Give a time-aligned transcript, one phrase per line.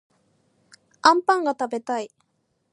[1.03, 2.09] あんぱんがたべたい